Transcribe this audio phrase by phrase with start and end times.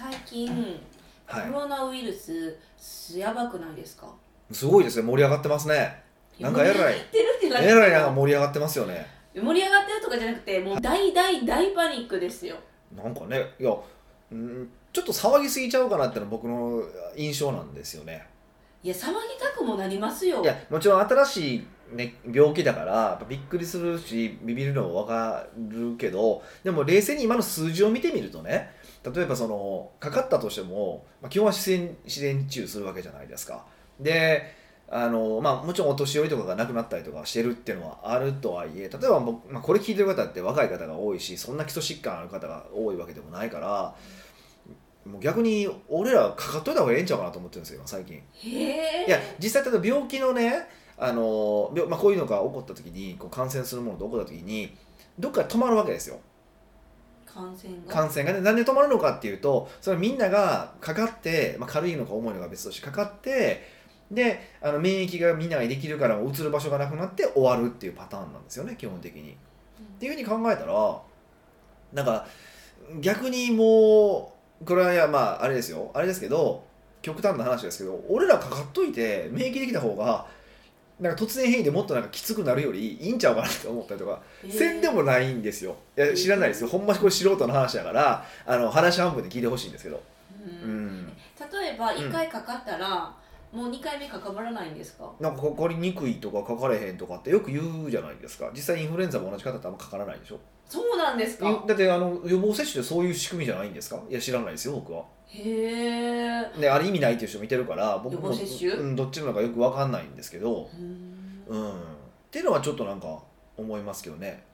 [0.00, 0.48] 最近、
[1.26, 1.50] はい。
[1.50, 2.56] コロナウイルス
[3.18, 4.10] やばくないですか？
[4.50, 5.02] すごいですね。
[5.02, 6.02] 盛り上がってますね。
[6.38, 6.94] なんかえらい。
[7.52, 9.06] えらいなんか盛り上がってますよね。
[9.34, 12.56] 盛り上がってるとかじゃなくてもう大大大パニックですよ。
[12.96, 13.76] なんかねいや
[14.32, 16.82] うんちょっと騒ぎすぎちゃうかなってのは僕の
[17.14, 18.26] 印象なんですよね。
[18.82, 20.42] いや騒ぎたくもなりますよ。
[20.42, 28.70] いやもちろん新しい、ね、病気だからびっくりするしビビるのも分かるけどでも冷静に今の数字を見てみるとね
[29.04, 33.64] 例えばそのかかったとしても、まあ、基本は自然自然治癒するわけじゃないですか。
[33.98, 34.58] で
[34.92, 43.94] あのまあ、もちろんお年寄りとかが亡くなったりとかしてるっていうのはあるとはいえ例えば僕、まあ、これ聞いてる方って若い方が多いしそんな基礎疾患ある方が多いわけでもないから
[45.08, 48.20] もう逆に俺らかかっといた方がええんちゃうかなと思ってるんですよ今最近。
[48.42, 50.66] いや実際例えば病気のね
[50.98, 54.76] あの病、まあ、こういうのが起こった時にこう感染するものが起こった時に
[55.20, 56.18] どっかで止まるわけですよ
[57.32, 63.62] 感染が感染がねなんで止まるのかっていうとそれみんながかかって、まあ、軽いのか重いのか別としてかかって
[64.10, 69.32] であの免疫がみんなができるからうつる場所がなくなって終わるっていうパターンなんですよね基本的に。
[69.32, 69.34] っ
[69.98, 71.00] ていうふうに考えたら
[71.92, 72.26] なんか
[73.00, 76.64] 逆にもうこれはまああれですよあれですけど
[77.02, 80.26] 極端な話ですけど俺らかかっといて免疫できた方が
[81.00, 84.52] なんか突然変異でもっとなんかきつくなるよりいいんちゃうかなって思ったりとか、へー。
[84.52, 85.76] せんでもないんですよ。
[85.96, 86.68] いや知らないですよ。
[86.68, 90.86] ほんまにこれ素人の話だからあの話半分で聞いてほしいんですけど、ううん。
[91.02, 93.12] ん、例えば1回かかったら、
[93.52, 95.10] もう2回目かからないんですか？
[95.18, 98.50] なんかかかりにくいとかかかれへんとかってよく言うじゃないですか。
[98.52, 100.38] 実際インフルエンザも同じ方ってあんまかからないでしょ。
[100.68, 101.64] そうなんですか？
[101.66, 104.00] だってあの予防接種ってそういう仕組みじゃないんですか？
[104.08, 105.04] いや知らないですよ僕は。
[105.26, 108.72] へえであれ意味ないっていう人もいてるから僕も予防接種？
[108.72, 110.76] うん、どっちなのかよく分かんないんですけど、う
[111.54, 111.56] ん。
[111.56, 111.74] うん、っ
[112.30, 113.20] ていうのはちょっとなんか
[113.56, 114.44] 思いますけどね。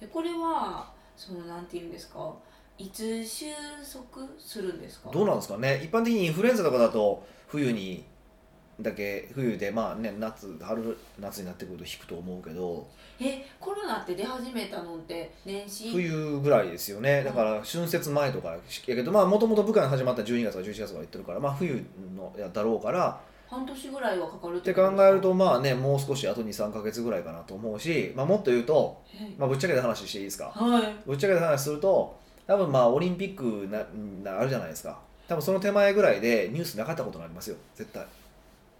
[0.00, 2.34] えこれはそのなんていうんですか？
[2.78, 3.46] いつ収
[3.92, 5.10] 束するんですか？
[5.12, 5.82] どうなんですかね。
[5.84, 8.04] 一般的にインフルエンザとかだと冬に
[8.82, 12.86] だけ冬でまあね夏春夏になってくると引くと思うけど
[13.20, 15.90] えコロナって出始めたのって年始？
[15.92, 17.22] 冬ぐらいですよね。
[17.22, 21.84] だから春節前とかやけどまあもともと部下が始まった12月か11月とか言ってるからまあ冬
[22.16, 29.02] のやだろうから半年ぐらいはかかるっって考えるとまあねもう少しあと23か月ぐらいかなと思うし、まあ、もっと言うと、
[29.36, 30.52] まあ、ぶっちゃけた話していいですか？
[30.54, 30.94] はい。
[31.04, 33.84] ぶっちゃけた話すると多分まあオリンピックな
[34.22, 34.98] なあるじゃないですか。
[35.28, 37.56] 多分その手前ぐらいでニュースなかったことになりますよ。
[37.74, 38.04] 絶対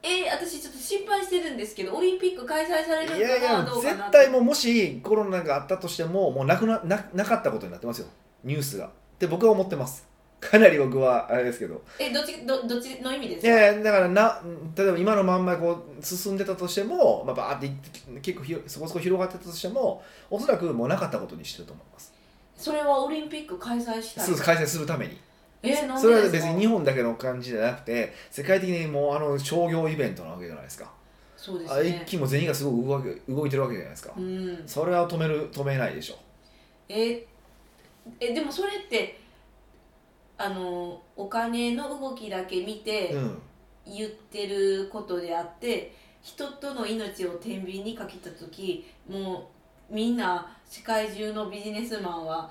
[0.03, 8.07] えー私ちょっと心配してるんですけどオリンピック開催されるいやいや絶対もうもしコロナがあったとしてももうなくなななかったことになってますよ。
[8.45, 8.87] ニュースが。
[8.87, 10.09] って僕は思ってます。
[10.41, 11.83] かなり僕はあれですけど。
[11.99, 14.41] えどっちどどっちの意味ですいかやいやだからな
[14.75, 22.15] 例えば今のまんまこう進んでたとしても、まあ、バーっていって結構ひろそこそこ広がってたとしてもおそらくもうなかったことにしてると思います。
[22.57, 24.27] それはオリンピック開催したい。
[24.27, 25.19] そう開催するために
[25.63, 30.91] えー、それは別に日本だけの感じじゃなくて世界的にもうあの商業イベントなわけじゃないですか。
[31.37, 34.63] そうですあ一ね気も全員がすごく動く動いてるわけじゃないですか、うん。
[34.67, 36.19] それは止める止めないでしょ。
[36.89, 37.25] えー
[38.19, 39.21] えでもそれって
[40.39, 43.43] あのお金の動きだけ見てうん。
[43.87, 49.51] 言ってることであって、人との命を天秤にかけた時も
[49.91, 52.51] うみんな世界中のビジネスマンは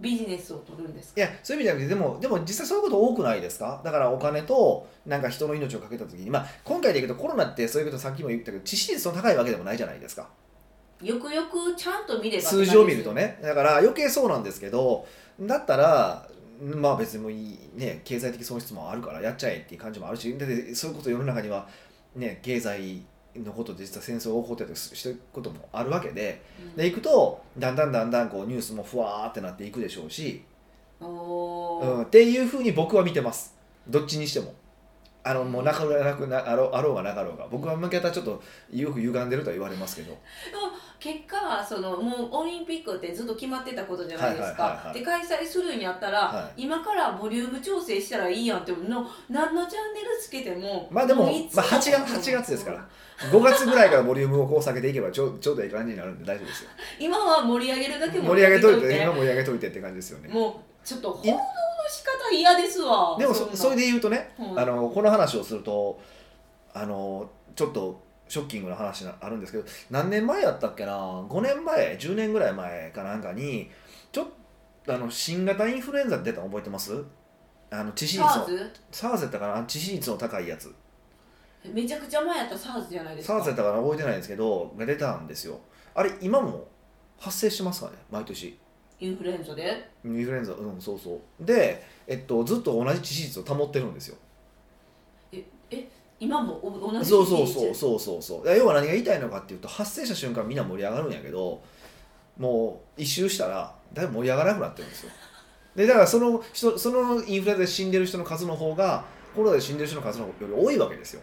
[0.00, 1.20] ビジネスを取るんですか？
[1.20, 3.80] いやそういう意味じゃなくてでもでも実際そういうこと多くないですか？
[3.84, 10.28] だからお金となんか人の命をかけた時にまあ今回でいくとコロナってそういうことさっきも言ったけど致死率の高いわけでもないじゃないですか。
[11.02, 13.38] よくよくちゃんと見れば数字を見るとね。
[13.42, 15.06] だから余計そうなんですけど
[15.40, 16.28] だったら
[16.62, 21.66] まあ別にもういいね経済的損失もあるからやっちゃえっていう感じもあるしだってそういうこと世の中には
[22.14, 23.02] ね経済
[23.36, 26.76] のことで実は戦争が起こってたりしてることもあるわけでうん。
[26.76, 30.42] でいくとだんだんだんだんこうニュースもふわーってなっていくでしょうし、
[31.00, 33.54] うん、っていうふうに僕は見てます。
[33.88, 34.54] どっちにしても。
[35.22, 37.46] あのもうなかろうなくなあろうあろうがなかろうが。
[37.50, 38.42] 僕は向けたちょっと
[38.72, 40.16] よく歪んでるとは言われますけど
[41.00, 44.92] 結果そのもうオリンピックってずっと決まってたことじゃないですか。
[44.92, 48.78] で開催するんやったら、は今からボリューム調整したらいいやんっての
[49.30, 52.86] 何のチャンネルつけてもまあでもういつまあ8月8月ですから。
[53.32, 56.70] 5月ぐらいからボリュームをこう下げていけばちょうちょうどいい感じになるんで大丈夫ですよ。
[57.00, 59.02] 今は盛り上げるだけ盛り上げといて。
[59.02, 60.28] 今盛り上げといてって感じですよね。
[60.28, 61.38] もうちょっと報道の
[61.88, 63.16] 仕方嫌ですわ。
[63.18, 64.58] でもそそれで言うとねうん。
[64.58, 66.00] あのこの話をすると
[66.72, 73.68] あのちょっとショッキングな話なあるんですけど何年前やったっけな？5年前10年ぐらい前かなんかに
[74.12, 74.26] ちょっ
[74.86, 77.04] とあの新型インフルエンザ出たの覚えてます？
[77.72, 78.70] あの致死率の SARS?
[78.92, 79.56] サーズやったかな？
[79.64, 80.72] 致死率の高いやつ。
[81.74, 83.34] めちゃくちゃ前やったら SARS じゃないですか？
[83.34, 83.82] サーズやったかな？
[83.82, 85.58] 覚えてないんですけどが出たんですよ。
[85.94, 86.68] あれ今も
[87.18, 87.96] 発生してますかね？
[88.12, 88.56] 毎年。
[89.00, 89.90] インフルエンザで？
[90.04, 91.44] インフルエンザうんそうそう。
[91.44, 94.16] で、えっと、ずっと同じ致死率を保ってるんですよ
[96.20, 98.56] 今もお同じそうそうそううそうそうそう。
[98.56, 101.62] 要は何が言いたいのかっていうと発生した瞬間みんな盛り上がるんやけど
[102.38, 105.10] もう一周したらだいぶ盛り上がらなくなってるんですよ。
[105.74, 111.22] でだからその人そのインフルエンザで死んでる人の数の方がコロナで死んでる人の数の方より多いわけですよ。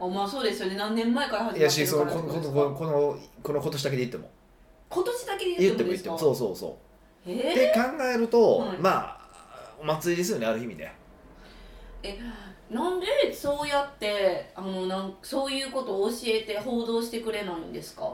[0.00, 0.76] あまあそうですよね。
[0.76, 4.30] 何年前から始まっていやしるからそのこのこのこのこの今年だけで言っても。
[4.88, 6.78] 今年だけで言ってても言ってもそうそうそ
[7.26, 7.30] う。
[7.30, 8.78] えって考えると、はい。
[8.78, 9.20] まあ
[9.80, 10.90] お祭りですよねある意味で。
[12.02, 12.14] ー、
[12.70, 18.12] なんでそうやってあのなんそういうことを教えて報道してくれないんですか？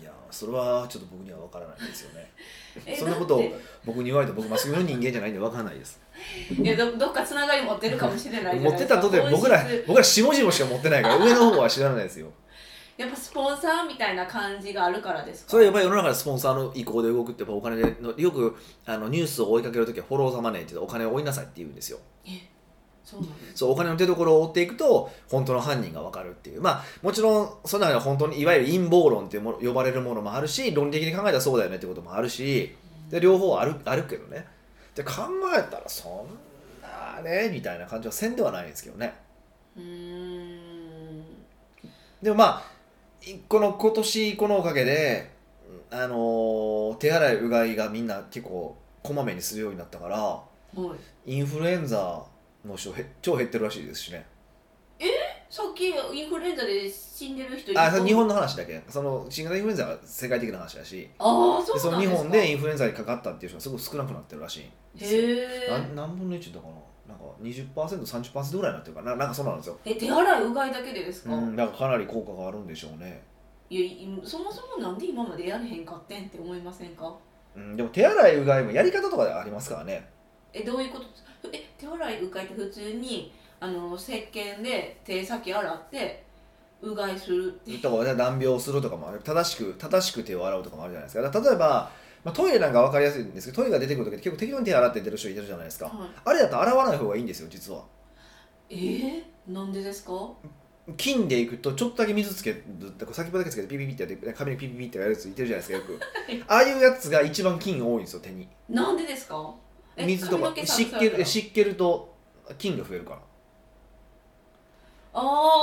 [0.00, 2.30] いやそれはちょっと僕には分からないですよね。
[2.86, 3.44] えそんなことを
[3.84, 6.00] 僕に言われて僕マスコミの人間じゃないんで分からないです。
[6.58, 12.28] いやどどっかつながり持ってるかもしれない 持ってたとて僕ら僕ら下々しか持ってないから上の方は知らないですよ。
[12.96, 15.50] やっぱスポンサーみたいな感じがあるからですか？
[15.52, 18.56] それはやっぱり世の中でスポンサーの意向で動くってやっぱお金でのよく
[18.86, 21.98] あのニュースを追いかけるときはフォローザマネーってお金を追いなさいって言うんですよ。
[22.24, 22.51] そうなんです
[23.54, 26.62] そうお金の出所を追っていくと本当の犯人が分かるっていう。
[26.62, 32.74] まあもちろんその中には本当にいわゆる陰謀論っていうもの呼ばれるものもあるし論理的に考えたらそうだよねってこともあるし
[33.10, 34.46] で両方あるあるけどね。
[34.94, 35.12] で考
[35.56, 36.26] えたらそん
[36.82, 39.14] なねみたいな感じはせんではないんですけどね。
[39.76, 41.22] うーん。
[42.22, 42.62] でもまあ
[43.28, 45.30] いこの今年このおかげで
[45.90, 50.44] あのー手洗いうがいがみんな結構こまめにするようになったからは
[51.26, 51.34] い。
[51.34, 52.22] インフルエンザ
[52.64, 54.26] の人へ超減ってるらしいですしね。
[55.50, 58.82] さっきインフルエンザで死んでる人いるあ日本の話だけ。
[58.88, 61.10] その新型インフルエンザは世界的な話だし。
[61.18, 62.18] ああそうでそなんですか？
[62.18, 65.20] の日本でインフルエンザにかかったっていう人がすごく少なくなってるらしいんですよ。
[65.20, 65.24] へ
[65.68, 66.74] え何分の1だかな？
[67.08, 73.22] なんか 20%30% ぐらいになってるかななんかそうなんですよ、え手洗いうがいだけでですか、うん、だからかなり効果があるんでしょうね、
[73.68, 77.12] いやいそもそもなんで今までやれへんかってんって思いませんか？
[77.56, 80.08] うん、でも手洗いうがいもやり方とかでありますからね
[80.52, 80.98] えどういうこ
[81.42, 81.48] と？
[81.52, 86.24] え手洗いうがいって普通にあの石鹸で手先洗って
[86.82, 87.78] うがいするって。
[87.78, 89.20] だから難病するとかもある。
[89.22, 91.22] 正しく正しく手を洗うとかもあるじゃないですか。
[91.22, 91.90] だから例えば、
[92.24, 95.94] まあ、トイレなんか分かりやすいんですけどトイレが出てくる時って結構適当に手洗って出る人いてるじゃないですか、はい。
[96.24, 97.84] あれだと洗わない方がいいんですよ実は。
[98.70, 100.12] えー、なんでですか？
[100.96, 102.64] 金でいくとちょっとだけ水つける
[103.12, 106.00] 先っぽだけつけてピピピってやって髪にピピピってやるやついてるじゃないですかよく。
[106.48, 108.48] ああいうやつが一番金多いんですよ手に。
[108.68, 109.36] なんでですか？
[109.36, 112.14] え水とか湿気湿気ると
[112.58, 113.18] 菌が増えるから。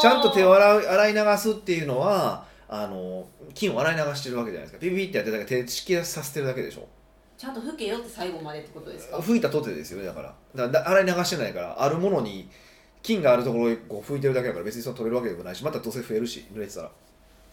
[0.01, 4.79] ちゃんと手を洗う洗い流すっていうのはあの菌を洗い流してるわけじゃないですか。
[4.79, 6.87] ピピピってやってだけ手湿気させてるだけでしょ。
[7.37, 9.17] ちゃんと拭けよって最後までってことですか？
[9.17, 10.67] 拭いたとてですよねだから。
[10.69, 11.81] だ洗い流してないから。
[11.81, 12.49] あるものに
[13.01, 16.91] 菌があるところをこう拭いてるだけだから別にその取れるわけでもないしまたどうせ増えるし濡れてたら。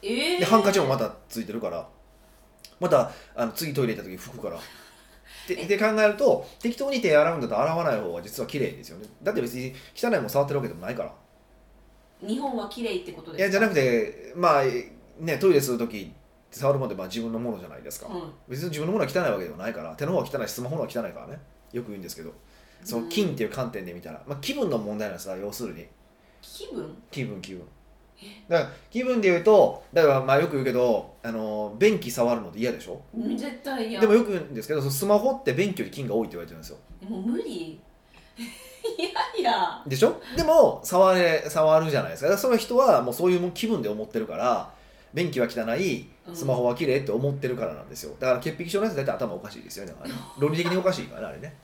[0.03, 1.89] えー、でハンカチもまたついてるから。
[2.79, 4.59] またあの次トイレ行った時拭くから
[5.47, 9.07] でで考えると適当に手洗うんだと洗わない方が実は綺麗ですよね。
[9.23, 11.13] だって別に汚いもの触ってるわけでもないから。
[12.27, 13.43] 日本は綺麗ってことですか？
[13.43, 14.63] いやじゃなくてまあ
[15.21, 16.13] ねトイレする時
[16.51, 18.33] 触るものってまあ自分のものじゃないですか、うん。
[18.49, 21.39] 別に自分のものは汚いわけではないから手の方は汚いしスマホの方は汚いからね。
[21.73, 22.33] よく言うんですけど。
[22.85, 25.87] その金っていう観点で見たら、まあ、気分の問題なんですよ要するに。
[26.43, 26.97] 気分？
[27.11, 27.67] 気分気分
[28.49, 33.01] だから気分で言うとだからまあよく言うけどあの便器触るのって嫌でしょ？
[33.17, 33.37] うん。
[33.37, 34.01] 絶対嫌。
[34.01, 36.79] でもよく言うんですけどそのスマホって便器より菌が多いって言われてるんですよ。
[37.03, 37.81] でも無理？
[38.39, 39.83] いやいや。
[39.87, 40.21] でしょ？
[40.37, 42.27] でも触れ触るじゃないですか。
[42.29, 44.71] だからその人はもうそういう気分で思ってるから
[45.13, 48.15] 便器は汚いスマホは綺麗って思ってるからなんですよ。
[48.21, 49.95] だから潔癖症のやつ大体頭おかしいですよね。
[50.39, 51.55] 論理的におかしいからねあれね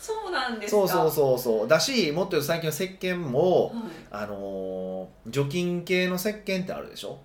[0.00, 0.78] そうなんですか？
[0.78, 1.68] そうそうそうそう。
[1.68, 3.74] だしもっと言うと最近は石鹸もはい。
[4.10, 7.18] あのー除菌系の石鹸ってあるでしょ？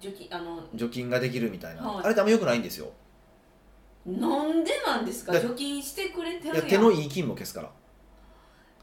[0.00, 2.04] 除菌あの除菌ができるみたいな、はい。
[2.04, 2.88] あれってあんまよくないんですよ。
[4.04, 5.32] なんでなんですか？
[5.32, 7.70] だ除菌してくれてるやんいや手のいい菌も消すから。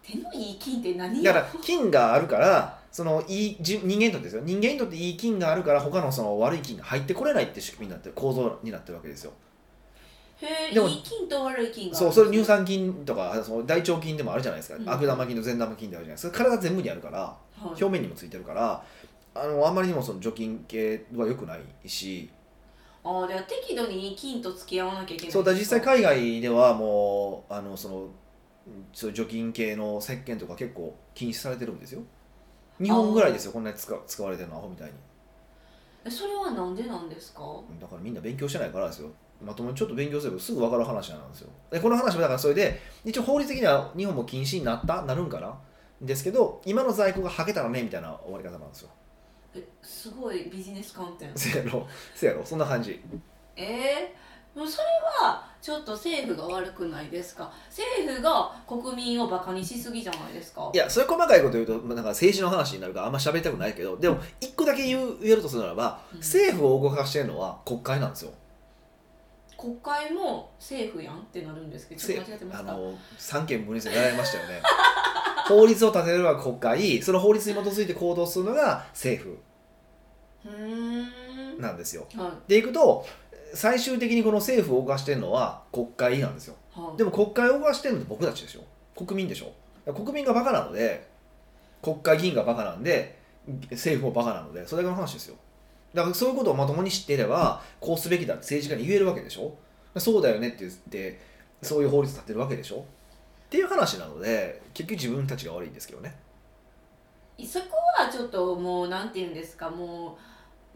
[0.01, 4.41] 手のいい菌って何だから菌があるからそのいいじ人間にとってですよ。
[4.45, 9.33] 人間にとっていい菌があるから他のその悪い菌が入ってこれないって仕組みになってる構造になってるわけですよ
[10.39, 14.89] へえでもいい菌と悪い菌がそうそれ乳酸菌とかその大腸菌でもあるじゃないですか、うん。
[14.89, 16.37] 悪玉菌と善玉菌であるじゃないですか。
[16.37, 17.65] 体全部にあるからはい。
[17.69, 18.83] 表面にもついてるから
[19.33, 22.29] あのあんまりにもその除菌系は良くないし。
[23.03, 28.09] ああじゃあ適度に菌と付き合わなきゃいけないそうだ実際海外ではもうあのそのうん
[28.91, 32.01] そういう除菌系の石鹸とか結構禁止されてるんですよ。
[32.81, 34.93] 日本ぐらいですよこんなに使使われてるのアホみたいに。
[36.05, 37.41] えそれはなんでなんですか？
[37.79, 39.09] だからみんな勉強してないからですよ
[39.41, 41.49] まともにちょっと勉強すればすぐ分かる話なんですよ。
[41.71, 45.53] でこの話もだからそれで一応法律的には日本も禁止になったなるんかな？
[46.01, 48.89] ですけど今の在庫がはけたらねみたいな終わり方なんですよ。
[49.55, 51.87] えすごいビジネス観点せやろ。
[52.15, 52.45] せやろ。
[52.45, 53.01] そんな感じ。
[53.55, 54.85] えー、もうそれ
[55.25, 57.51] はちょっと政府が悪くないですか？
[57.69, 60.69] 政府が国民をバカにしすぎじゃないですか？
[60.73, 66.19] いやそれ細かいこと言うと、まあ、なんか政治の話になるからあんま喋りたくないけどでも一個だけ言う言えるとするならば、うん。
[66.19, 68.31] 政府を動かしてるのは国会なんですよ
[69.57, 72.71] 国会も政府やんってなるんですけどちょっと間違ってますか？
[72.71, 74.61] あの三権分立で習いましたよね。
[75.47, 79.37] 法律を立てるのは国会その法律に基づいて行動するのが政府
[80.45, 81.61] うーん。
[81.61, 82.05] なんですよ。
[82.15, 83.05] はでいくと
[83.53, 86.55] 最終的にこの政府を動かしてるのは国会なんですよ。
[86.75, 86.97] いはい。
[86.97, 88.61] でも国会を動かしてるのって僕たちでしょ。
[88.95, 89.51] 国民でしょ。
[89.93, 91.07] 国民がバカなので
[91.81, 93.17] 国会議員がバカなんで
[93.71, 95.35] 政府もバカなのでそれだけの話ですよ
[95.97, 99.57] だからそういうことをまともに知っていればこうすべきだって政治家に言えるわけでしょ？
[99.99, 101.19] そうだよねって言って
[101.63, 102.77] そういう法律立ってるわけでしょ？
[102.77, 102.83] っ
[103.49, 106.15] ていう話なので結局自分たちが悪いんですけどね。
[107.43, 107.65] そこ
[107.97, 109.69] はちょっともうなんて言うんですか？
[109.69, 110.17] も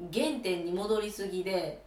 [0.02, 1.80] う原点に戻りすぎで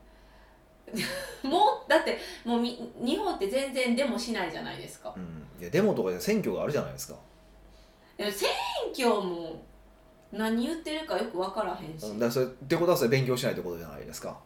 [1.42, 5.12] もうだってもうみ日本って全然デモしないじゃないですか。
[5.16, 5.46] うん。
[5.60, 7.16] いやデモとかで選挙があるじゃないですか。
[8.16, 8.48] 選
[8.92, 9.60] 挙も
[10.36, 14.36] 何言ってるかよく分からへんし、うんだからそれってことはそれ勉強しないってことじゃないですか。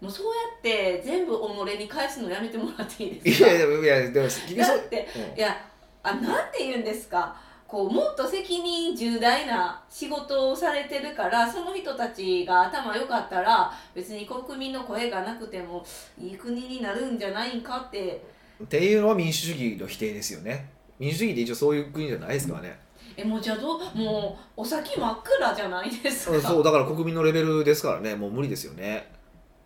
[0.00, 3.48] もうそうやって全部己に返すのやめてもらっていいいですか？
[3.48, 5.56] やいやいやでもだってうんいや
[6.02, 7.34] あなんて言うんですか？
[7.66, 15.84] こうもっと責任重大な仕事をされてるからその人たちが頭良かったら別に国民の声がなくても
[16.20, 18.22] いい国になるんじゃないかって。
[18.62, 20.70] っていうのは民主主義の否定ですよね。
[20.98, 22.78] 民主主義って一応そういう国じゃないですからね、
[23.16, 23.98] えもうじゃあどう？
[23.98, 26.36] もうお先真っ暗じゃないですか。
[26.36, 28.14] うんそうだから国民のレベルですからね。
[28.14, 29.10] もう無理ですよね。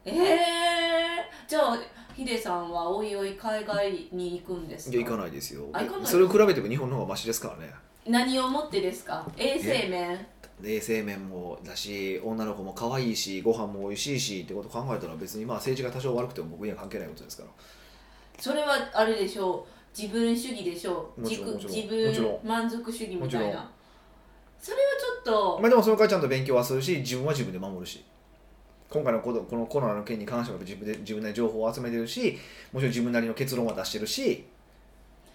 [0.04, 0.14] えー、
[1.48, 1.78] じゃあ
[2.14, 4.96] ヒデさんはおいおい海外に行くんですか？
[4.96, 5.68] いや行かないですよ。
[5.72, 6.06] あ行かない。
[6.06, 7.72] それを比べても日本の方がマシですからね。
[8.06, 9.26] 何をもってですか？
[9.36, 10.26] 衛生面？
[10.62, 17.48] 衛生面もだし女の子も可愛いしご飯も美味しいしってことを考えたら別にまあ政治が多少悪くても僕には関係ないことですから。
[18.38, 21.20] それはあれでしょう自分主義でしょう。
[21.20, 23.70] 自自分満足主義みたいな。
[24.58, 24.82] それは
[25.24, 25.58] ちょっと。
[25.60, 28.04] まあでもその回ちゃんと勉強はするし自分は自分で守るし。
[28.88, 32.36] 今回のこのこのコロナの件に関しては自分で自分なりに情報を集めてるし
[32.72, 34.46] もちろん自分なりの結論は出してるし。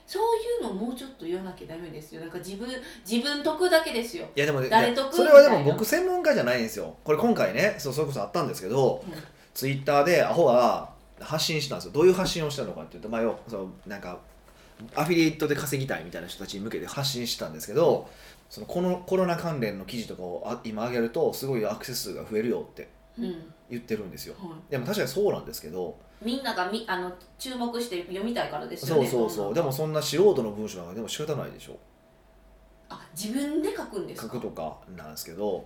[0.07, 0.21] そう
[0.63, 2.21] いうのもうちょっと言わなきゃダメですよ。
[2.21, 2.69] なんか自分
[3.03, 6.95] 自分得だけですよ、いやでも誰得それはでも僕専門家じゃないんですよ。
[7.03, 9.13] これ今回ねそうそれこそあったんですけどうん。
[9.55, 11.91] ツイッターでアホが発信したんですよ。
[11.91, 14.19] どういう発信をしたのかっていうとまあ要そうなんか
[14.95, 18.09] アフィリエイトで稼ぎたいみたいな人たちに向けて発信したんですけど
[18.49, 23.51] そのこのコロナ関連の記事とかをあ今上げるとすごいアクセス数が増えるよってうん。
[23.69, 24.35] 言ってるんですよ。
[24.37, 29.07] はでも確かにそうなんですけどい、みんながみあの注目して読みたいからですよね。
[29.07, 29.53] そうそうそう。
[29.53, 31.79] でもそそんな素人の文章なんかでも仕方ないでしょ。
[32.89, 34.33] あ自分で書くんですか？
[34.33, 35.65] 書くとかなんですけど。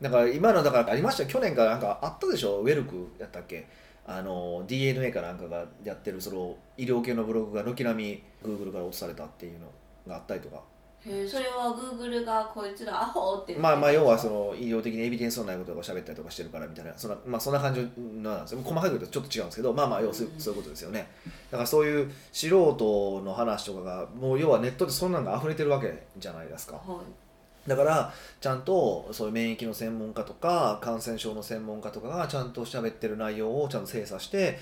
[0.00, 1.28] だから今のだからありましたよ。
[1.28, 2.58] 去年からなんかあったでしょ？
[2.58, 3.66] ウェルクやったっけ？
[4.08, 9.66] あの DNA かなんかがやってるその医療系のブログが軒並み Google から落とされたっていうの
[10.06, 10.62] があったりとか。
[11.00, 16.92] それはグーグルがこいつらアホってまあまあ要はそのの医療的にエビデンスのないことを喋ったりとかしてるからみたいな。
[16.96, 17.80] そんな,、まあ、そんな感じ
[18.20, 18.60] なんですよ。
[18.64, 21.08] 細かく言うとちょっと違うんですけどまあまあ要はそうそういうことですよね。
[21.50, 26.76] だからそういう素人の話とかがもう要はネットでそんなのが溢れてるわけじゃないですか。
[26.76, 27.27] はい
[27.68, 34.58] だからちゃんとそういう免疫の専門家とか感染症の専門家とかがちゃんと喋ってる内容をちゃんと精査して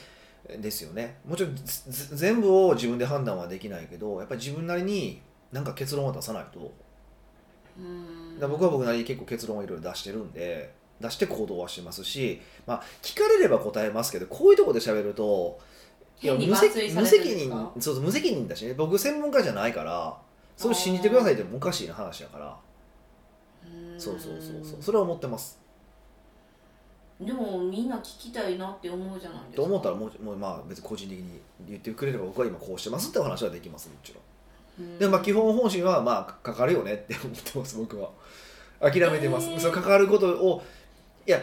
[0.61, 1.17] ですよね。
[1.27, 5.23] もちろん全部を自分で判断はできないけどやっぱり自分なりに
[5.53, 6.73] なんか結論を出さないと。
[7.79, 7.85] うー
[8.37, 8.41] ん。
[8.41, 15.59] だ僕は僕なりに結構結論をいろいろ出してるんで出して行動はしますし、まあ、聞かれれば答えますけどこういうところで喋ると
[16.23, 18.75] いや無責無責任そうそう無責任だしね。
[18.75, 20.17] 僕専門家じゃないから
[20.57, 22.57] それを信じてくださいってもおかしいな話だから
[23.99, 24.83] そうそうそうそう。
[24.83, 25.59] それは思ってます。
[27.21, 29.57] でもみんな聞きたいなって思うじゃないですか。
[29.57, 30.23] と思ったらもう。
[30.23, 34.89] もうまあ別に個人的に言ってくれれば僕は今こうしてますって話はできますもちろん。
[34.89, 34.99] うん。
[34.99, 38.11] でもまあ基本方針はまあかかるよねって思ってます僕は。
[38.81, 39.61] 諦めてます、えー。
[39.61, 40.63] その関わることを
[41.27, 41.43] いやい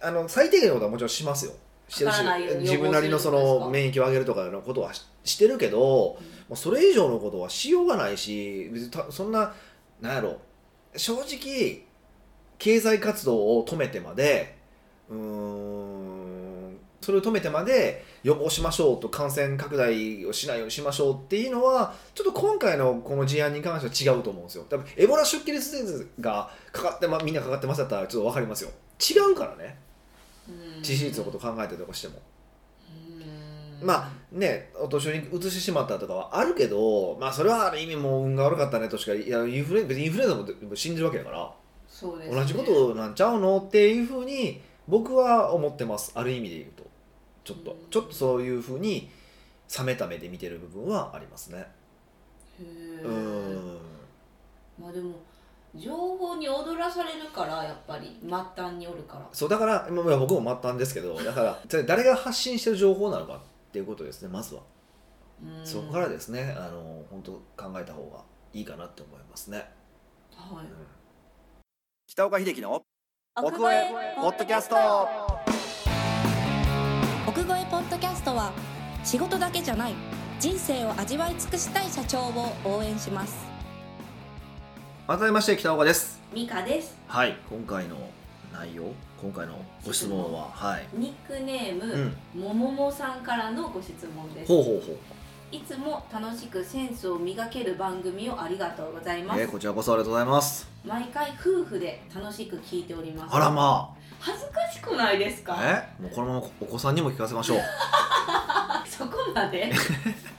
[0.00, 1.52] あの最低限のことはもちろんしますよ。
[1.88, 2.18] してるし
[2.60, 6.18] 自分なりのその免疫を上げるとかのことはししてるけども
[6.50, 9.52] うそれ以上のことはしようがないし別にたそんな
[10.00, 10.38] なんやろ
[10.96, 11.84] 正直
[12.58, 14.56] 経済活動を止めてまで
[15.10, 24.64] うーんそれを止めてまで予防しましょうと感染拡大をしないようにしましょうっていうのはちょっと今回のこの事案に関しては違うと思うんですよ。
[24.70, 28.70] 多分エボラ出血率がかかって、ま、みんなかかってますだったらちょっと分かりますよ。
[28.98, 29.76] 違うからね。
[30.48, 30.82] うん。
[30.82, 32.14] 致死率のこと考えたりとかしても。
[32.14, 32.33] うん
[33.82, 41.52] まあねお年寄りに移してしまったとかはあるけどまあそれはある意味もう運が悪かったねとしかいやインフルエン別にインフルエンザも死んでるわけだから。
[41.94, 42.36] そうですね。
[42.36, 46.10] 同じことなんちゃうのっていうふうに僕は思ってます。
[46.16, 46.84] ある意味で言うと。
[47.44, 47.70] ちょっと。
[47.70, 47.78] うん。
[47.88, 49.10] ちょっとそういうふうに
[49.78, 51.58] 冷めた目で見てる部分はありますね。
[51.58, 51.64] へ
[52.60, 53.78] えうん。
[54.80, 55.12] まあでも
[55.76, 58.18] 情報に踊らされるからやっぱり。
[58.22, 59.28] 末端におるから。
[59.32, 63.40] そうだからまあ僕も末端ですけどだから誰が発信してる情報なのか
[63.74, 64.62] っていうことですねまずは、
[65.42, 65.66] うん。
[65.66, 69.68] そこからですねあの本当考えた方がいいかなって思いますね、
[70.30, 70.66] はい。
[72.06, 72.84] 北岡秀樹の
[73.36, 74.76] 奥越えポッドキャスト。
[77.26, 78.52] 奥越えポッドキャストは
[79.02, 79.94] 仕事だけじゃない
[80.38, 83.34] 人生を味わい尽くしたい社長を応援します。
[85.08, 86.22] 改めまして北岡です。
[86.32, 86.96] ミカです。
[87.08, 87.96] はい今回の
[88.54, 88.84] 内容？
[89.20, 90.48] 今回のご質問は？
[90.52, 90.86] はい。
[90.94, 91.92] ニックネーム、
[92.34, 92.40] うん。
[92.40, 94.48] もももさんからのご質問です。
[94.48, 94.96] ほうほうほう。
[95.50, 100.68] いつも楽しくセンスを磨ける番組をありがとうございます、えーこちらこそありがとうございます。
[100.84, 103.34] 毎回夫婦で楽しく聞いております。
[103.36, 105.56] あらま恥ずかしくないですか？
[105.58, 105.64] あ
[106.00, 106.02] え？
[106.02, 107.58] もうこのままお子さんにも聞かせましょう。
[108.88, 109.72] そこまで？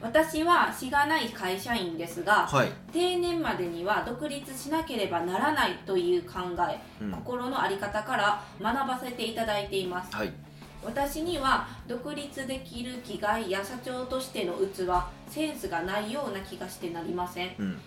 [0.00, 10.14] 私はしがない会社員ですがはい、定年までには独立しなければならないという考えうん、心の在り方から学ばせていただいています。
[10.14, 10.32] はい。
[10.84, 14.88] 私には独立できる気概や社長としての器
[15.28, 17.54] センスがないような気がしてなりません。
[17.58, 17.78] うん。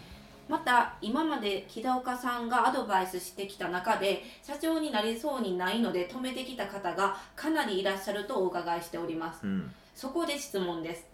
[0.50, 9.46] また今まで木田岡さんがアドバイスしてきた中で社長になりそうにないので止めてきた方がかなりいらっしゃるとお伺いしております。
[9.46, 9.72] うん。
[9.96, 11.06] そこで質問です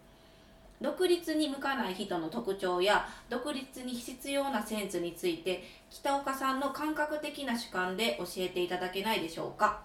[0.80, 9.82] 独立に向かない人の特徴や独立に必要なセンスについて北岡さんの感覚的な主観で教えていただけないでしょうか。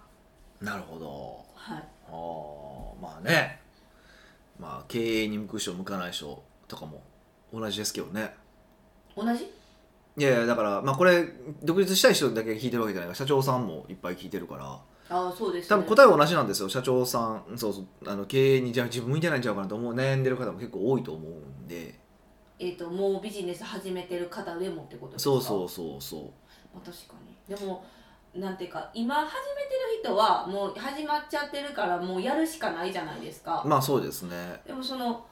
[0.60, 1.44] なるほど。
[1.54, 1.82] はい。
[2.08, 3.60] あーまあね。
[4.60, 7.02] まあ経営に向く人向かない人とかも
[7.52, 8.34] 同じですけどね。
[9.16, 9.44] 同じ？
[10.18, 11.26] いやいやだからまあこれ
[11.62, 14.78] 独立したい人だけ聞いてるわけじゃないから社長さんもいっぱい聞いてるから
[15.12, 16.68] ああそうです、ね、多分答えは同じなんですよ。
[16.68, 17.86] 社長さんそうそう。
[18.06, 22.00] あの経営にじゃあ自分向いてないんちゃうかなと思う悩んでる方も結構多いと思うんで。
[22.58, 25.30] えー、ともうビジネス始めてる方でもってことですか？
[25.32, 26.16] そうそうそうそ
[26.72, 27.56] まあ、確かに。
[27.56, 27.84] でも
[28.34, 33.62] なんていうか今始めてる人はもう始まっちゃってるからもうやるしかないじゃないですか。
[33.64, 34.60] うまあそうですね。
[34.66, 35.26] でもその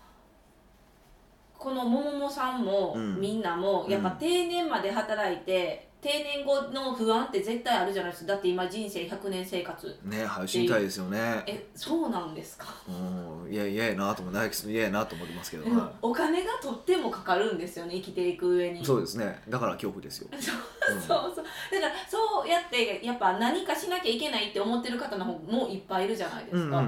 [1.58, 3.20] このもももさんも、うん。
[3.20, 4.16] みんなもやっぱうん。
[4.16, 8.32] 定年まで働いて、定年後の不安って絶対あるじゃないですか。
[8.32, 9.98] だって今人生100年生活。
[10.04, 11.42] ね配信たいですよね。
[11.46, 12.66] えそうなんですか？
[12.88, 13.52] うん。
[13.52, 18.84] いや嫌やなと思って嫌やなと思ってますけど、でもお金がとってもかかるんですよね生きていく上に。
[18.84, 19.42] そうですね。
[19.48, 21.44] だから恐怖ですよ、 そううんそうそう。
[21.44, 26.82] だからそうやってやっぱ何かしなきゃいけないって思ってる方の方もいっぱいいるじゃないですか、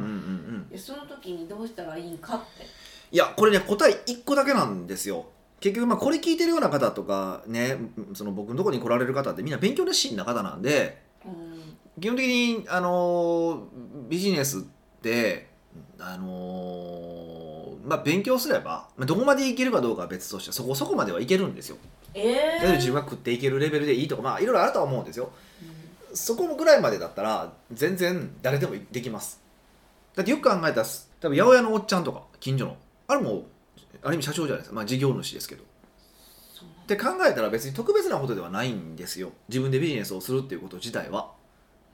[0.76, 2.64] その時にどうしたらいいんかって。
[3.10, 5.26] いやこれね答え1個だけなんですよ
[5.62, 7.76] 結局まあこれ聞いてるような方とかね
[8.14, 11.62] その僕のところに来られる方ってみんな勉強熱心な方なんでうん。
[12.00, 13.68] 基本的にあの
[14.08, 14.62] ビジネスっ
[15.00, 15.46] て
[16.00, 21.76] あのまあ勉強すれば、まあ、どこまでいけるかどうかは別としてそこそこまではいけるんですよ。
[22.14, 25.30] え例えばえ自分が食っていけるレベルでいいとかまあいろいろあるとは思うんですよ。
[26.12, 29.40] そこぐらいまでだったら全然誰でもできます。
[30.16, 30.86] だってよく考えたら
[31.20, 32.76] 多分八百屋のおっちゃんとか近所の。
[33.06, 33.44] あれも
[34.02, 34.76] ある意味社長じゃないですか。
[34.76, 35.64] まあ事業主ですけど。
[36.82, 39.32] って考えたら別に特別なことではないんですよ。
[39.48, 41.32] 自分でビジネスをするっていうこと自体は。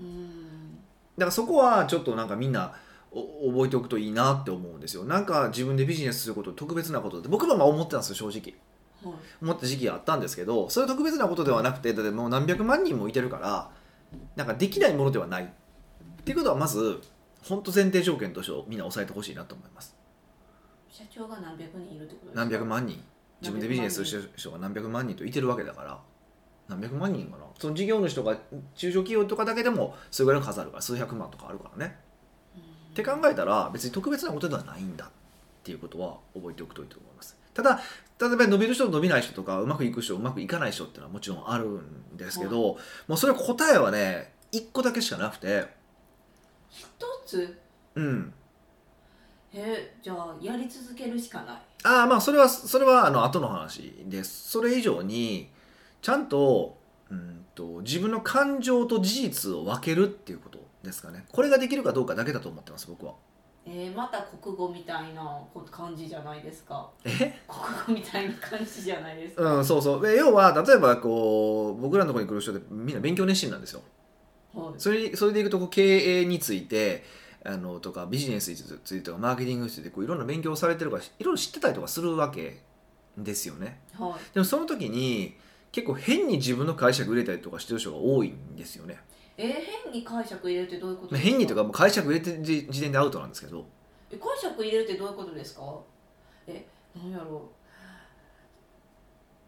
[0.01, 0.79] うん。
[1.17, 2.75] だからそこはちょっとなんかみんな
[3.11, 5.05] お覚えておくといいなって思うんですよ。
[5.05, 9.13] なんか自分でビジネスすること特別なことって僕もまあ思ってたんですよ正直。
[9.13, 9.21] はい。
[9.43, 13.71] 思った時期があったんですけどそれは特別なことではなくてだってもう何百万人もいてるから
[14.35, 15.45] なんかできないものではない。
[15.45, 15.49] っ
[16.25, 17.01] ていうことはまず
[17.49, 19.97] 本当前提条件としてみんな押さえてほしいなと思います
[20.99, 22.41] 社長が何百人いるってことですか？
[22.41, 23.01] 何百万人。
[23.41, 26.01] 自分でビジネスしてる人が何百万人といてるわけだから。
[26.69, 27.45] 何百万人かな。
[27.57, 28.37] その事業主とか
[28.75, 31.97] 中小企業とかだけでもそれぐらいの数あるから数百万とかあるからね。
[32.91, 35.09] って考えたら別に特別なことではないんだっ
[35.63, 37.37] ていうことは覚えておくといいと思います。
[37.55, 37.81] ただ
[38.21, 45.69] 例えば伸びる人と伸びない人とかうまくいく人うまくいかない人っていうのはもちろんあるんですけど、もうそれ答えはね1個だけしかなくて。
[46.71, 46.87] 一
[47.25, 47.57] つ？
[47.95, 48.33] うん
[49.53, 51.57] えじゃあやり続けるしかない。
[51.85, 54.51] ああまあそれはそれはあの後の話です。
[54.51, 55.51] それ以上に
[56.03, 56.79] ちゃんと
[57.11, 61.25] うんと自分の感情と事実を分けるっていうことですかね。
[61.33, 63.15] これができるかどうかだけだと思ってます僕は。
[63.71, 66.89] えー、また国語みたいなこ感じじゃないですか。
[67.05, 67.39] え？
[67.47, 70.03] 国語みたいな感じじゃないですか、うんそうそう。
[70.07, 73.83] で要は例えばこう僕らのところに来る人ってみんな勉強熱心なんですよ。
[74.55, 74.75] はい。
[74.79, 77.05] それそれでいくとこう経営について
[77.49, 82.61] あのとかビジネスについてとかマーケティングについてこういろんな勉強をされてるからいろいろ知ってたりとかするわけ
[83.17, 83.81] ですよね。
[83.99, 84.35] はい。
[84.35, 85.35] でもその時に
[85.73, 88.99] 結構変に自分の解釈入れたりとかしてる人が多いんですよね。
[89.37, 89.53] えー
[89.85, 91.31] 変に解釈入れるってどういうことですか？
[91.31, 93.65] 変にとか解釈入れてる時時点でアウトなんですけど。
[94.11, 95.63] え解釈入れるってどういうことですか？
[96.47, 97.49] えなんやろ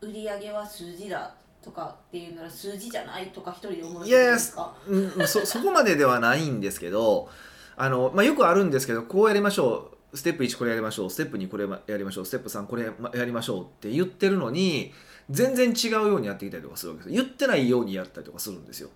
[0.02, 0.06] う。
[0.06, 4.74] 売り上げは数字だとかっていうなら数字じゃないとか一人で思うってことですか？
[4.86, 7.28] うんそそこまでではないんですけど
[7.76, 10.16] あの、まあ、よくあるんですけどこうやりましょう。
[10.16, 11.10] ステップ1これやりましょう。
[11.10, 12.26] ステップ2これやりましょう。
[12.26, 13.62] ステップ3これやりましょう。
[13.62, 14.92] って言ってるのに
[15.30, 18.88] 全然違うようにやってきたりとかするわけです言ってないようにやったりとかするんですよ。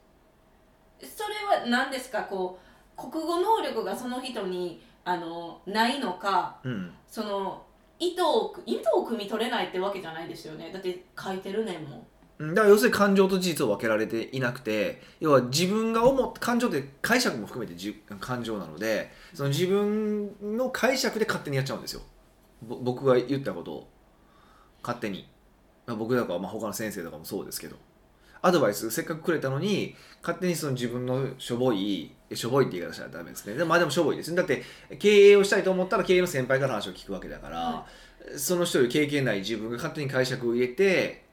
[1.00, 2.22] それは何ですか？
[2.24, 2.58] こ
[2.98, 6.92] う国語能力がその人にあのないのかうん。
[7.06, 7.62] その
[8.00, 10.72] 意図をく意図を汲み取れないってわけじゃないですよね。
[10.72, 12.04] だって書いてるねんも
[12.40, 22.02] だから要するに感情と事実を分けられていなくて要は自分が思っ感情って解釈も含めてじ感情なのでその自分の解釈で勝手にやっちゃうんですよ。
[22.62, 23.88] ぼ僕が言ったことを。
[24.82, 25.26] 勝手に、
[25.86, 27.76] まあ、僕とか、まあ、他の先生とかもそうですけど。
[28.42, 33.54] アドバイスせっかくくれたのに勝手にその自分のしょぼいえしょぼいって言い方したらダメですね。
[33.54, 34.30] でもまあでもしょぼいです。
[34.32, 34.62] ねだって
[34.98, 37.86] 経営をしたいと思ったら経営の先輩から話を聞くわけだから、は
[38.36, 41.23] その人より経験ない自分が勝手に解釈を入れて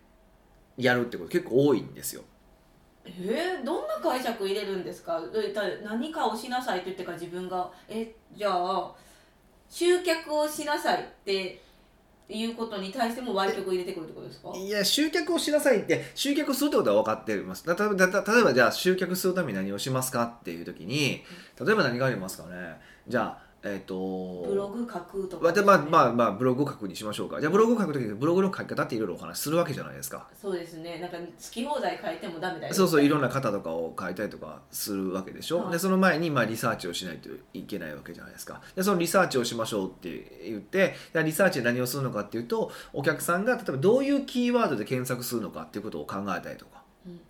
[0.81, 2.23] やるってこと結構多いんですよ。
[3.05, 5.19] えー、どんな解釈入れるんですか？
[5.83, 8.91] 何かをしなさいって言ってから自分がえじゃあ
[9.69, 11.61] 集客をしなさいって
[12.29, 14.51] いうことに対しても歪曲入れてくるってことですか？
[14.55, 21.23] いや集客をしなさいって集客するってことは分かってますだただた例えばじゃあ集客するために何をしますかっていう時に
[21.59, 22.79] 例えば何がありますかね？
[23.07, 27.39] じゃあえっ、とブログ書くとかわたまあまあまあブログを書くにしましょうか。
[27.39, 30.27] じゃあブログを書く時にブログの書き方っていろいろお話しするわけじゃないですか。
[30.39, 30.99] そうですね。
[30.99, 35.71] なんか好き放題書いてもダメだよそうそういろんなな方とかを書いたりとかするわけでしょ、はい。
[35.73, 38.61] でその前にまあリサーチをしないといけないわけじゃないですか。
[38.75, 47.21] でそのリサーチをしましょうって言ってでリサーチで何をするのかっていうとお客さんが例えばどういうキーワードで検索するのかっていうことを考えたりとか、うん。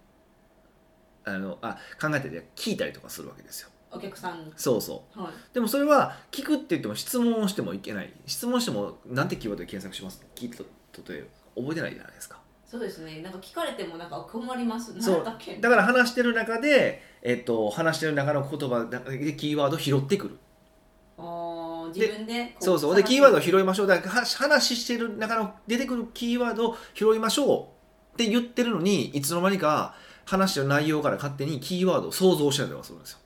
[1.25, 4.45] あのあ考えたり聞いたりとかするわけですよお客さん。
[4.45, 5.21] にそうそう。
[5.21, 5.31] はい。
[5.53, 8.13] でもそれは聞くって言っても質問をしてもいけない。
[8.25, 10.25] 質問してもなんてキーワードで検索します？
[10.35, 10.65] 聞いたと
[11.13, 12.39] え覚えてないじゃないですか。
[12.65, 13.21] そうですね。
[13.21, 14.93] なんか聞かれてもなんか困ります。
[15.01, 15.15] そう。
[15.17, 15.57] 何だっけ？
[15.57, 20.37] だから話してる中で、えっと、話してる中の言葉でキーワードを拾ってくる。
[21.17, 22.95] あー自分でこそうそう。
[22.95, 23.87] でキーワードを拾いいましょう。
[23.87, 33.19] だからは話してる中の出てくるキーワードを拾いましょうって言ってるのにいつの間にか話してる内容から勝手にキーワードを想像したりとかするんですよ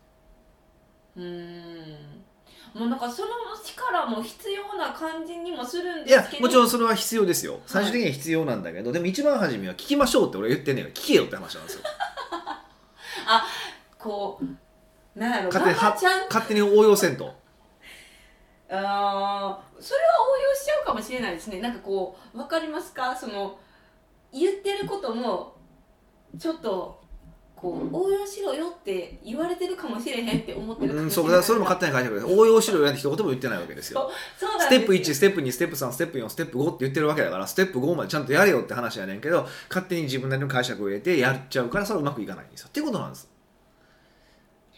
[1.15, 2.23] うーん。
[2.73, 3.29] もうなんかその
[3.63, 6.43] 力も必要な感じにもするんいやですけど。
[6.43, 7.59] もちろんそれは必要ですよ。
[7.65, 11.81] 最終的には必要なんだけど、でも一番初めは聞きましょうって俺言ってんねんから聞けよって話なんですよ。
[13.97, 17.33] こうなんやろ勝手勝手に応用せんと。
[18.69, 21.61] あーそれは応用しちゃうかもしれないですね。
[21.61, 23.15] なんかこうわかりますか？
[23.15, 23.57] その
[24.33, 25.55] 言ってることも
[26.37, 27.04] ちょっと
[27.55, 31.23] こう応用しろよって言われてるかもしれへんって思ってるかうん、もしれない。
[31.23, 32.27] そうだからそれも勝手に解釈です。
[32.27, 34.11] 応用しろよなんて一言も言ってないわけですよ。
[34.59, 42.67] ステップ1ですステップ2ステップ3ステップ4ステップ5って言ってるわけだからステップ5までちゃんとやれよって話やねんけど勝手に自分なりの解釈を入れてやっちゃうからそれはうまくいかないんですよ。
[42.67, 43.29] っていうことなんです。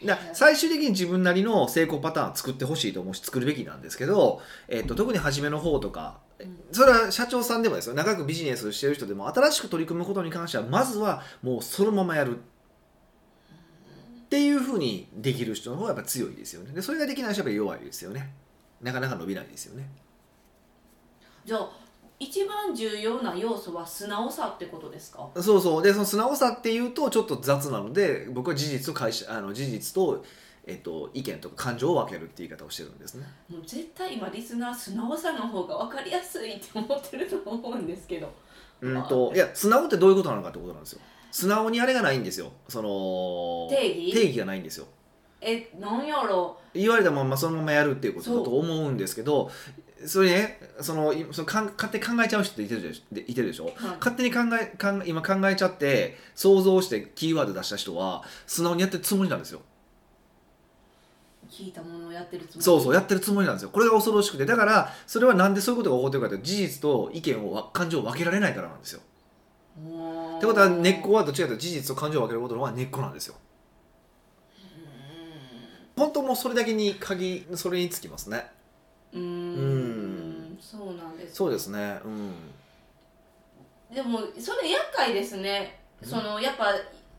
[0.06, 6.56] だ最終的に自分なりの成功パターンを作ってほしいと思うし作るべきなんですけど、えっと特に初めの方とかうん。
[6.72, 7.90] それは社長さんでもです。
[7.90, 12.38] よ長くビジネスしてる人でも新しく取り組むことに関してはまずはもうそのままやる
[14.28, 16.74] っていうふうにできる人の方がやっぱ強いですよね。
[16.74, 18.34] でそれができない人はやっぱり弱いですよね。
[18.82, 19.90] なかなか伸びないですよね。
[21.46, 21.70] じゃあ
[22.20, 25.30] 一番重要な要素は素直さってことですか？
[25.36, 25.82] そうそう。
[25.82, 30.26] でその素直さっていうとちょっと雑なので僕は事実と会社あの事実と、
[30.66, 33.26] えっと、意見とか感情を分けるって言い方をしてるんですね。
[33.50, 38.30] もう絶対今リスナー素直さの方が分かりやすいって思ってると思うんですけど。
[38.82, 42.52] うんといや素直ってどういうことなのかってことなんですよ素直にあれがないんですよ。
[42.68, 44.14] その定義？
[44.14, 44.88] 定義がないんですよ。
[45.42, 46.60] えなんやろ？
[46.74, 49.52] 言われたままそのままやるっていうことだと思うんですけど
[50.06, 53.66] それねそのいそのかん勝手に考えちゃう人っていてるでしでいてるでしょ？
[53.66, 53.74] はい。
[54.00, 59.62] 勝手に考えかん今考えちゃって想像してキーワード出した人は素直にやってるつもりなんですよ。
[61.50, 62.64] 聞いたものをやってるつもり？
[62.64, 63.70] そうそうやってるつもりなんですよ。
[63.70, 64.46] これが恐ろしくて。
[64.46, 69.02] だからそれはなんでそういうことが起こってるかというと事実と意見をわ感情を分けられないからなんですよ
[70.38, 73.36] っってことは根っこはどっちかというと事実と感情を分けることの方が根っこなんですよ。
[75.98, 78.46] 本当もうそれだけに鍵それにつきますね。
[79.14, 79.24] うーん。
[79.24, 79.26] う
[80.54, 80.58] ん。
[80.62, 81.36] そうなんです。
[81.36, 82.00] そうですね。
[82.06, 82.34] うん。
[83.94, 85.80] でもそれ厄介ですね。
[86.02, 86.10] うん。
[86.10, 86.68] そのやっぱ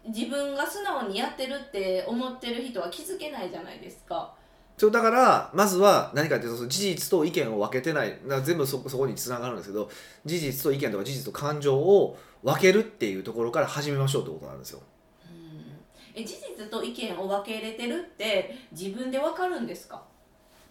[0.06, 4.34] 自分が素直にやってるって思ってる人は気づけないじゃないですか
[4.78, 8.16] そうだからまずは何かっていうと事実と意見を分けてない。
[8.44, 9.90] 全部そそこにつながるんですけど
[10.24, 14.80] 事実と意見とか事実と感情を分けるっていうところから始めましょうってことなんですよ。
[15.26, 16.20] うん。
[16.22, 20.00] え事実と意見を分け入れてるって自分で分かるんですか？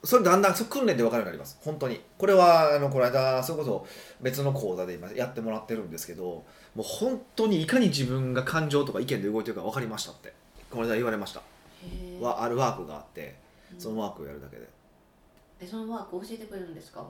[0.03, 1.57] それだんだんそ訓練で分かるようになります。
[1.61, 1.99] 本当に。
[2.17, 3.85] これはあのこの間それこそ
[4.21, 6.45] 別の講座で今やってもらってるんですけども
[6.77, 10.33] う本当にいかに自分が感情とか意見で動いてるか分かりましたって。
[10.71, 11.41] この間言われました。
[12.21, 13.21] はあるワークがあって。
[13.41, 13.46] うん
[13.77, 14.67] そのワークをやるだけで。
[15.59, 17.05] でそのワーク教えてくれるんですか？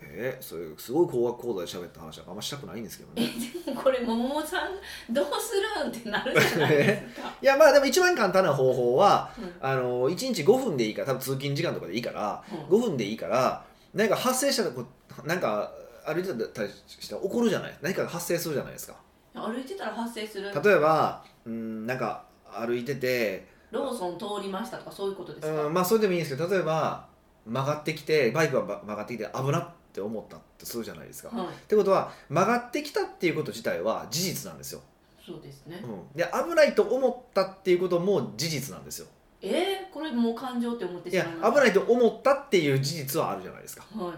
[0.00, 3.28] えー、それすごい高額講座で喋った話はあんましたくないんですけどえね
[3.66, 9.52] でもこれ桃もさんどうするんってなるじゃないですか、いやまあでも一番簡単な方法はうん。
[9.60, 12.78] あの1日5分でいいから多分通勤時間とかでいいからうん。
[12.78, 14.84] 5分でいいから何か発生したらこ
[15.24, 15.72] うなんか
[16.06, 17.76] 歩いてたりしたら起こるじゃない？
[17.82, 18.94] 何かが発生するじゃないですか。
[19.34, 20.52] 歩いてたら発生する。
[20.62, 27.06] 例えばうんなんか歩いててローソン通りましたとかそういうことですか、うんまあそれでもいいんですけど例えば
[27.46, 31.30] 曲がってきてバイクがば曲がってきて危なって思ったってするじゃないですか。
[31.30, 34.80] っはいてことは曲がってきたっていうこと自体は事実なんですよ。
[35.24, 39.06] そうですね、うん、で危ないと思ったっていうことも事実なんですよ。
[39.42, 43.84] えー、これもう感情って思ってしまいます危ないと思ったっていう事実はあるじゃないですか。
[43.94, 44.12] はい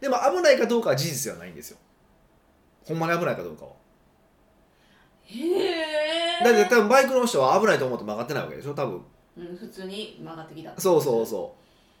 [0.00, 1.78] でも危ないかどうかは事実ではないんですよ。
[2.86, 3.72] ほんまに危ないかどうかは。
[5.30, 9.00] へえだって多分バイクの人は危ないと思って曲がってないわけでしょ多分。
[9.36, 10.80] うん、普通に曲がってきた。
[10.80, 11.54] そうそうそ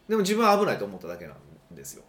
[0.08, 0.10] う。
[0.10, 2.02] でも自分は危ないと思っただけなんですよ。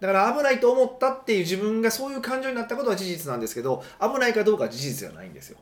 [0.00, 5.58] だから危ないと思ったっていう自分がそういう感情になったことは事実なんですけど危ないかどうかは事実ではないんですよ。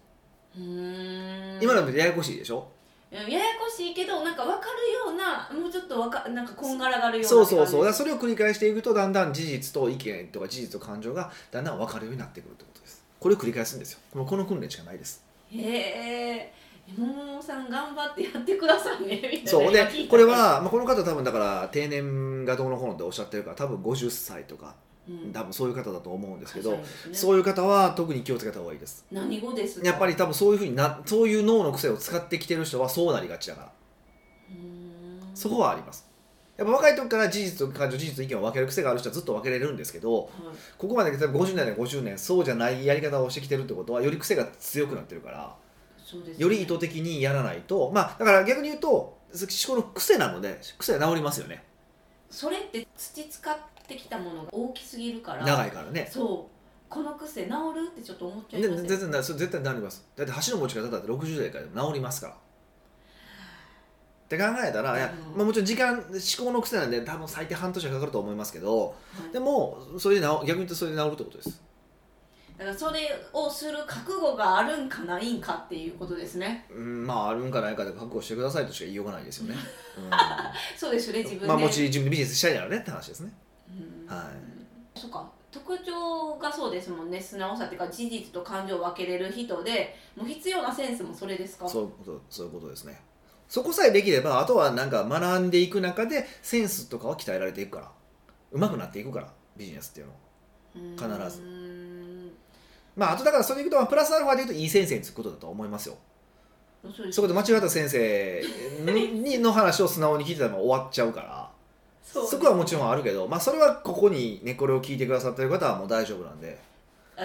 [0.57, 1.63] うーん。
[1.63, 2.67] 今のってややこしいでしょ？
[3.11, 7.85] ややこしいけどなんか分かるようなもうちょっとわかなんかこんがらがるようなそうそうそう。
[7.85, 12.81] だから感それを繰り返していくとだんだん事実と意見とか事実と感情がだんだん分かるようになってくるってこと
[13.23, 14.01] これを繰り返すんですよ。
[14.13, 15.25] このこの訓練しかないです。
[15.51, 16.53] じへえ
[16.99, 19.51] 桃さん頑張ってやってくださいねみたいな。
[19.51, 24.75] そうでこれは、まあ、この方多分だから定年がどうのこうのっておっしゃってるから多分50歳とか
[25.09, 25.33] うん。
[25.33, 26.85] 多分そういう方だと思うんですけど、ね。
[27.13, 29.05] そういう方は特に気をつけた方がいいです。
[29.13, 29.87] 何語ですか？
[29.87, 33.73] やっぱり多分そういうふうになそういう脳の癖を使ってきてる人はそうなりがちだから。
[35.35, 36.07] そこはあります
[36.63, 40.29] やっぱ若い時から事実と感情事実と意見を分ける癖がある人はずっと分けれるんですけどはい。
[40.79, 45.57] ここまで例えば50年で50年そうじゃないやり方をしてきてるってことはより癖が強くなってるから
[46.13, 46.35] ね。
[46.37, 49.17] より意図的にやらないとまあだから逆に言うと思
[49.67, 51.65] 考の癖なので癖は治りますよね。
[52.31, 56.09] それって土使ってきたものが大きすぎるから長いからね。
[56.11, 56.53] そう。
[56.89, 57.55] この癖治る
[57.91, 60.07] ってちょっと思っちゃいでます全然なそれ絶対治ります。
[60.15, 62.37] だって箸の持ち方だって60代からでも治りますから
[64.35, 65.37] って考えたら、いやうん。
[65.39, 66.03] まあ、もちろん時間思
[66.47, 68.95] 考の癖なんで多分最低半年はかかると思いますけどは
[69.29, 69.33] い。
[69.33, 71.63] でもそれで治逆に言うとそれで治るってことです。
[72.59, 73.01] だからそれ
[73.33, 76.67] をする覚悟があるんかないんかっていうことですね。
[76.71, 79.57] うんまああるんかないかで覚悟してくださいとしか言いようがないですよね、
[80.77, 81.45] そうですよね自分で。
[81.45, 83.33] うん、まあもし自分でビジネスしたいならねって話ですね。
[84.07, 84.15] うん。
[84.15, 84.31] は
[84.95, 85.29] そうか。
[85.51, 87.21] 特徴がそうですもんね。
[87.21, 91.69] 素直さっていうか事実と感情を分けれる人でもう必要なセンスもそれですか？
[91.69, 93.01] そういうことそういうことですね
[93.53, 97.91] そこさえできればあとはなんか学んでいく中でセンスとかは鍛えられていくから。
[98.51, 100.07] 上手くなっていくからビジネスっていう
[100.97, 101.21] のは。
[101.27, 102.33] 必ず。
[102.97, 105.99] まああとだからそれでいくとまあプラスアルファで言うといい先生につくことだと思いますよ。
[107.11, 108.43] そこで間違った先生
[108.87, 111.51] にの話を素直に聞いてたら終わっちゃうから。
[112.03, 116.59] そこはもちろんあるけど、まあ、それはここにねこれを聞いてくださってる方はもう大丈夫なんで。
[116.59, 116.72] あ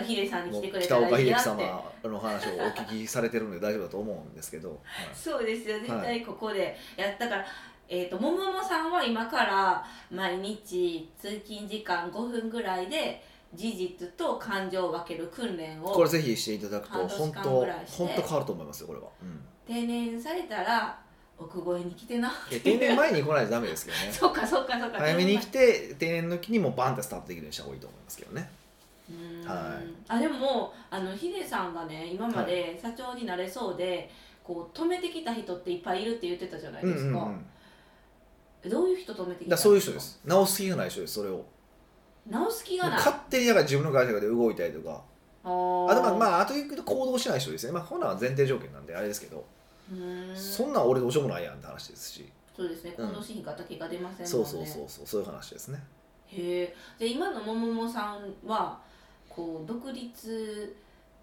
[0.06, 1.50] ヒデさんに来てくれ北岡秀樹たらいいなって
[2.04, 4.80] 様の話をお聞きされてるんで大丈夫だと思うんですけど、はい。
[5.14, 7.46] そうですよ絶対ここでやったから、
[7.88, 13.24] えー、ともももさんは今から毎日通勤時間5分ぐらいで
[13.54, 19.42] 事実と感情を分ける訓練をこれぜひしていただくと本当本当変わると思いますよこれは、うん。
[19.66, 21.00] 定年されたら
[21.40, 22.34] 奥越えに来てな。
[22.50, 24.10] で定年前に来ないとダメですけどね。
[24.12, 24.98] そっかそっかそっか。
[24.98, 28.50] 早めに来て定年の時にもうバンってスタートできるようにした方がいいと思いますけどね
[29.46, 29.88] はい。
[30.08, 34.10] あでもあのヒデさんがね今まで社長になれそうで、
[34.44, 37.46] こう止めてきた人っていっぱいいるって言ってたじゃないうんですか、うんうん
[38.68, 40.20] どういう人止めてきたそういう人です。
[40.26, 41.46] 直す気がない人ですそれを。
[42.30, 42.98] 直す気がない。
[42.98, 45.02] 勝手にだから自分の会社で動いたりとか。
[45.44, 45.92] あー。
[45.92, 47.72] あとまあ、まあ、あと言うと行動しない人ですね。
[47.72, 49.46] まあこんなんは前提条件なんであれですけど、
[50.36, 52.96] そんなん俺どうしようもないやんって話ですし、そうですね。
[52.98, 53.10] うん。
[53.10, 54.28] 行動しひんかった結果出ませんもんね。
[54.28, 55.06] そうそうそうそう。
[55.06, 55.84] そういう話ですね。
[56.28, 58.78] へえで今のもももさんは
[59.38, 60.76] こう独立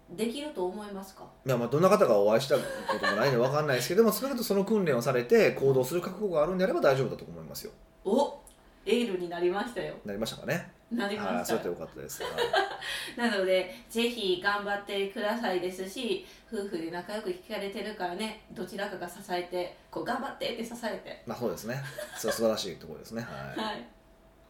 [0.09, 1.23] できると思いますか？
[1.45, 2.61] いやまあどんな方がお会いしたこ
[2.99, 7.71] ともないので分かんないですけども少なくともその訓練をされて行動する覚悟があるんであれば大丈夫だと思いますよ。
[8.05, 8.39] お
[8.85, 9.95] エールになりましたよ。
[10.05, 10.71] なりましたかね？
[10.91, 11.39] なりあました。
[11.41, 12.33] あそうやってよかったです、はい。
[13.31, 16.23] なのでぜひ頑張ってくださいですし
[16.53, 21.23] 夫婦で仲良く聞かれてるからねどちらかが支えてこう頑張ってって支えて。
[21.25, 21.81] まあそうですね。
[22.15, 23.23] そう素晴らしいところですね。
[23.23, 23.57] はい。
[23.59, 23.83] はい